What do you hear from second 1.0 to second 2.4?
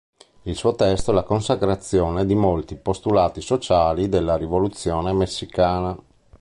è la consacrazione di